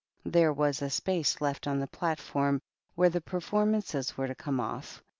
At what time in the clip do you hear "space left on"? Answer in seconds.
0.89-1.77